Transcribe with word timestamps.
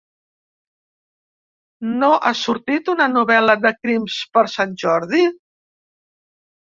No 1.99 2.09
ha 2.15 2.33
sortit 2.41 2.91
una 2.95 3.09
novel·la 3.13 3.59
de 3.67 3.75
crims 3.81 4.19
per 4.39 4.45
Sant 4.59 4.77
Jordi? 4.85 5.25